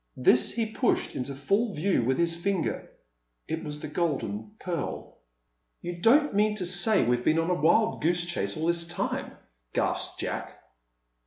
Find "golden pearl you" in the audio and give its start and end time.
3.87-5.97